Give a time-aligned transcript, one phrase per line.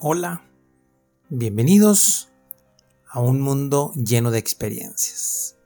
[0.00, 0.44] Hola,
[1.28, 2.28] bienvenidos
[3.10, 5.56] a un mundo lleno de experiencias.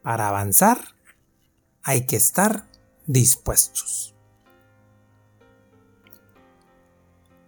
[0.00, 0.78] Para avanzar
[1.82, 2.70] hay que estar
[3.04, 4.14] dispuestos.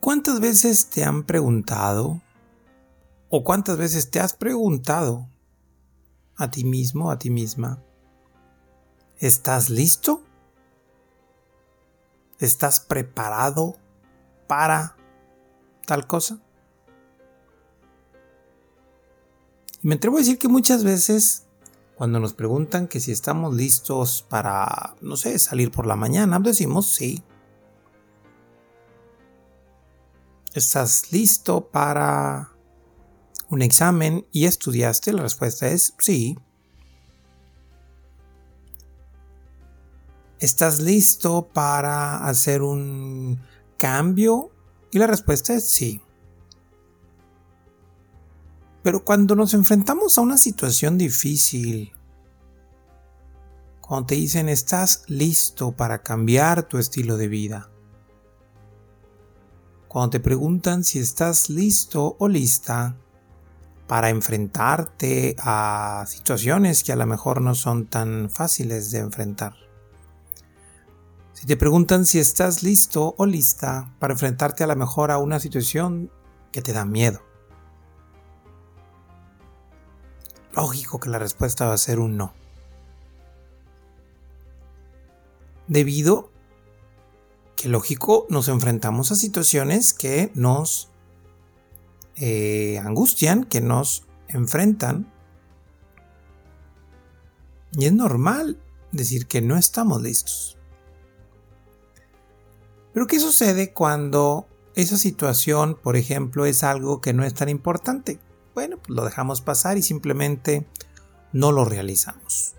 [0.00, 2.20] ¿Cuántas veces te han preguntado
[3.28, 5.28] o cuántas veces te has preguntado
[6.34, 7.80] a ti mismo, a ti misma,
[9.18, 10.24] ¿estás listo?
[12.40, 13.76] ¿Estás preparado
[14.48, 14.96] para
[15.90, 16.38] tal cosa.
[19.82, 21.48] Y me atrevo a decir que muchas veces
[21.96, 26.94] cuando nos preguntan que si estamos listos para, no sé, salir por la mañana, decimos
[26.94, 27.24] sí.
[30.54, 32.52] ¿Estás listo para
[33.48, 35.12] un examen y estudiaste?
[35.12, 36.38] La respuesta es sí.
[40.38, 43.40] ¿Estás listo para hacer un
[43.76, 44.52] cambio
[44.90, 46.02] y la respuesta es sí.
[48.82, 51.92] Pero cuando nos enfrentamos a una situación difícil,
[53.80, 57.70] cuando te dicen estás listo para cambiar tu estilo de vida,
[59.88, 62.96] cuando te preguntan si estás listo o lista
[63.86, 69.69] para enfrentarte a situaciones que a lo mejor no son tan fáciles de enfrentar.
[71.40, 75.40] Si te preguntan si estás listo o lista para enfrentarte a la mejor a una
[75.40, 76.12] situación
[76.52, 77.22] que te da miedo.
[80.52, 82.34] Lógico que la respuesta va a ser un no.
[85.66, 86.30] Debido
[87.56, 90.90] que lógico nos enfrentamos a situaciones que nos
[92.16, 95.10] eh, angustian, que nos enfrentan.
[97.72, 100.59] Y es normal decir que no estamos listos.
[102.92, 108.18] Pero ¿qué sucede cuando esa situación, por ejemplo, es algo que no es tan importante?
[108.54, 110.66] Bueno, pues lo dejamos pasar y simplemente
[111.32, 112.54] no lo realizamos.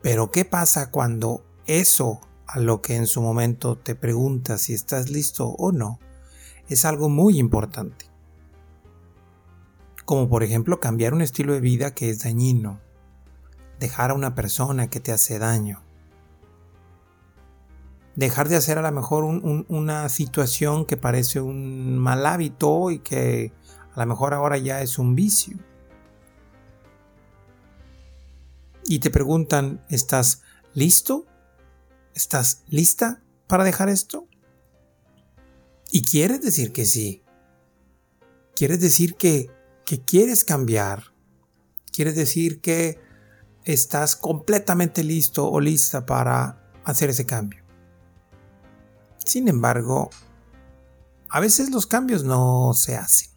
[0.00, 5.10] Pero ¿qué pasa cuando eso a lo que en su momento te preguntas si estás
[5.10, 5.98] listo o no
[6.68, 8.06] es algo muy importante?
[10.04, 12.80] Como por ejemplo cambiar un estilo de vida que es dañino,
[13.78, 15.82] dejar a una persona que te hace daño,
[18.16, 23.52] dejar de hacer a lo mejor una situación que parece un mal hábito y que
[23.94, 25.58] a lo mejor ahora ya es un vicio.
[28.84, 30.42] Y te preguntan, ¿estás
[30.74, 31.26] listo?
[32.14, 34.26] ¿Estás lista para dejar esto?
[35.90, 37.22] Y quieres decir que sí.
[38.54, 39.50] Quieres decir que,
[39.84, 41.14] que quieres cambiar.
[41.92, 42.98] Quieres decir que
[43.64, 47.61] estás completamente listo o lista para hacer ese cambio.
[49.24, 50.10] Sin embargo,
[51.30, 53.30] a veces los cambios no se hacen.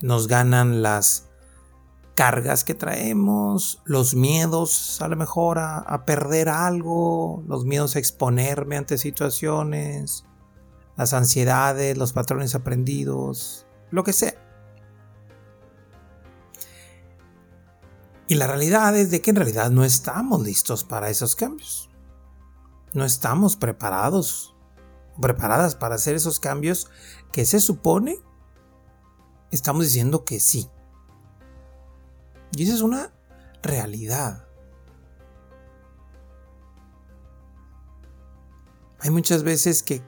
[0.00, 1.28] Nos ganan las
[2.14, 8.76] cargas que traemos, los miedos a lo mejor a, perder algo, los miedos a exponerme
[8.76, 10.24] ante situaciones,
[10.96, 14.34] las ansiedades, los patrones aprendidos, lo que sea.
[18.28, 21.89] Y la realidad es de que en realidad no estamos listos para esos cambios
[22.94, 24.54] no estamos preparados,
[25.20, 26.88] preparadas para hacer esos cambios
[27.32, 28.18] que se supone
[29.50, 30.68] estamos diciendo que sí.
[32.52, 33.12] Y esa es una
[33.62, 34.46] realidad.
[39.00, 40.02] Hay muchas veces que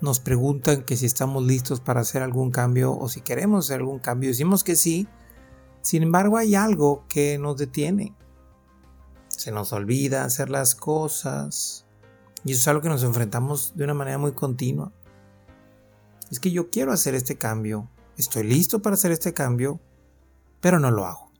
[0.00, 3.98] nos preguntan que si estamos listos para hacer algún cambio o si queremos hacer algún
[3.98, 4.30] cambio.
[4.30, 5.08] Decimos que sí.
[5.82, 8.14] Sin embargo, hay algo que nos detiene
[9.40, 11.86] se nos olvida hacer las cosas.
[12.44, 14.92] Y eso es algo que nos enfrentamos de una manera muy continua.
[16.30, 19.80] Es que yo quiero hacer este cambio, estoy listo para hacer este cambio,
[20.60, 21.32] pero no lo hago.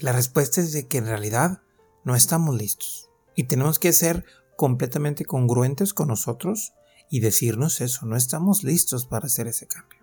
[0.00, 1.62] La respuesta es de que en realidad
[2.04, 3.08] no estamos listos.
[3.34, 4.26] Y tenemos que ser
[4.58, 6.74] completamente congruentes con nosotros
[7.08, 10.00] y decirnos eso, no estamos listos para hacer ese cambio.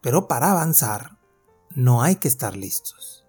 [0.00, 1.19] Pero para avanzar,
[1.74, 3.24] no hay que estar listos.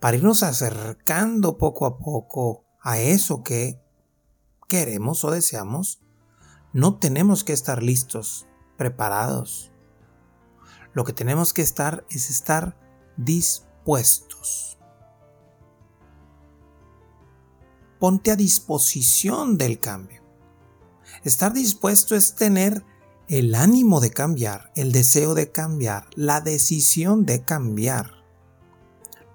[0.00, 3.80] Para irnos acercando poco a poco a eso que
[4.68, 6.00] queremos o deseamos,
[6.72, 8.46] no tenemos que estar listos,
[8.76, 9.70] preparados.
[10.92, 12.76] Lo que tenemos que estar es estar
[13.16, 14.78] dispuestos.
[17.98, 20.22] Ponte a disposición del cambio.
[21.22, 22.84] Estar dispuesto es tener
[23.28, 28.22] el ánimo de cambiar, el deseo de cambiar, la decisión de cambiar.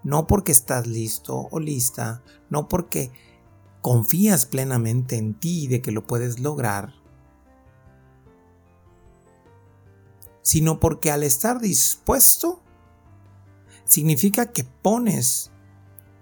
[0.02, 3.12] no porque estás listo o lista, no porque
[3.82, 6.94] confías plenamente en ti de que lo puedes lograr,
[10.42, 12.62] sino porque al estar dispuesto
[13.84, 15.52] significa que pones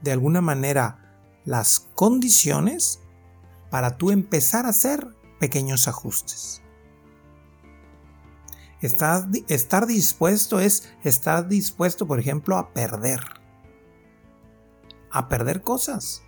[0.01, 1.15] de alguna manera
[1.45, 2.99] las condiciones
[3.69, 6.63] para tú empezar a hacer pequeños ajustes.
[8.81, 13.21] Estar, dispuesto es estar dispuesto, por ejemplo, a perder.
[15.12, 16.21] A perder cosas,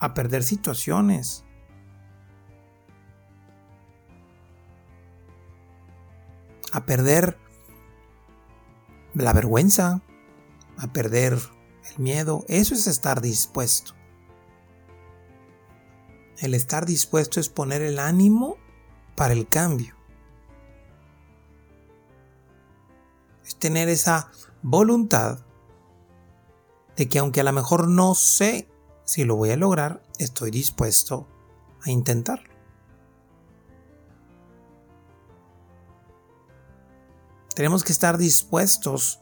[0.00, 1.44] a perder situaciones.
[6.72, 7.38] A perder
[9.14, 10.02] la vergüenza,
[10.78, 11.38] a perder
[11.90, 12.44] el miedo.
[12.48, 13.94] Eso es estar dispuesto.
[16.38, 18.56] El estar dispuesto es poner el ánimo
[19.14, 20.01] para el cambio.
[23.58, 24.30] Tener esa
[24.62, 25.40] voluntad
[26.96, 28.68] de que aunque a lo mejor no sé
[29.04, 31.28] si lo voy a lograr, estoy dispuesto
[31.84, 32.52] a intentarlo.
[37.54, 39.20] Tenemos que estar dispuestos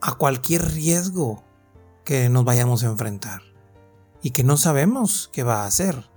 [0.00, 1.42] a cualquier riesgo
[2.04, 3.42] que nos vayamos a enfrentar
[4.22, 6.08] y que no sabemos qué va a hacer.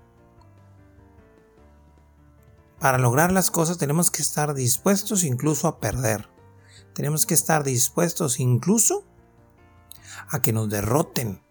[2.80, 6.31] Para lograr las cosas tenemos que estar dispuestos incluso a perder.
[6.94, 9.06] Tenemos que estar dispuestos incluso
[10.30, 11.42] a que nos derroten.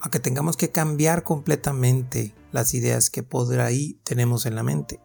[0.00, 5.00] A que tengamos que cambiar completamente las ideas que por ahí tenemos en la mente.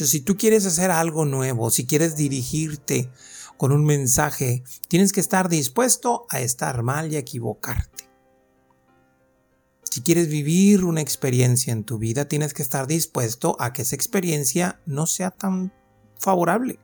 [0.00, 3.10] Entonces, si tú quieres hacer algo nuevo, si quieres dirigirte
[3.58, 8.09] con un mensaje, tienes que estar dispuesto a estar mal y a equivocarte.
[9.90, 13.96] Si quieres vivir una experiencia en tu vida, tienes que estar dispuesto a que esa
[13.96, 15.72] experiencia no sea tan
[16.18, 16.78] favorable.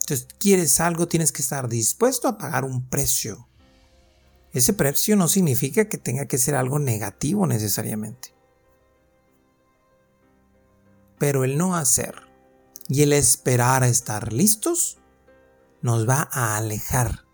[0.00, 3.48] Entonces, quieres algo, tienes que estar dispuesto a pagar un precio.
[4.52, 8.36] Ese precio no significa que tenga que ser algo negativo necesariamente
[11.18, 12.14] pero el no hacer
[12.88, 14.98] y el esperar a estar listos
[15.82, 17.25] nos va a alejar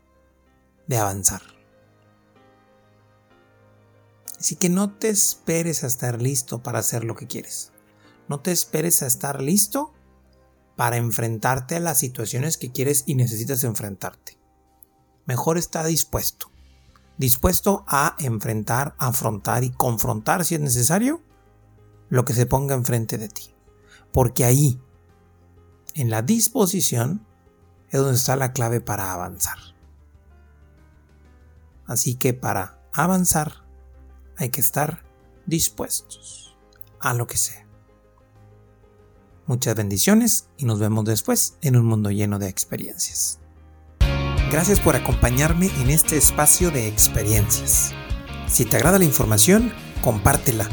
[0.87, 1.43] de avanzar.
[4.39, 7.73] Así que no te esperes a estar listo para hacer lo que quieres.
[8.29, 9.93] No te esperes a estar listo
[10.77, 14.39] para enfrentarte a las situaciones que quieres y necesitas enfrentarte.
[15.27, 16.51] Mejor está dispuesto.
[17.19, 21.23] Dispuesto a enfrentar, afrontar y confrontar si es necesario
[22.09, 23.53] lo que se ponga enfrente de ti
[24.13, 24.81] porque ahí,
[25.95, 27.27] en la disposición,
[27.91, 29.59] es donde está la clave para avanzar.
[31.87, 33.65] Así que para avanzar
[34.37, 35.05] hay que estar
[35.47, 36.57] dispuestos
[37.01, 37.67] a lo que sea.
[39.47, 43.41] Muchas bendiciones y nos vemos después en un mundo lleno de experiencias.
[44.51, 47.93] Gracias por acompañarme en este espacio de experiencias.
[48.47, 50.69] Si te agrada la información, compártela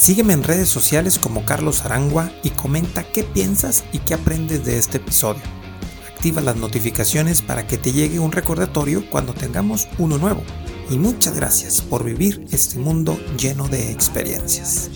[0.00, 4.78] Sígueme en redes sociales como Carlos Arangua y comenta qué piensas y qué aprendes de
[4.78, 5.42] este episodio.
[6.20, 10.42] Activa las notificaciones para que te llegue un recordatorio cuando tengamos uno nuevo.
[10.90, 14.90] Y muchas gracias por vivir este mundo lleno de experiencias.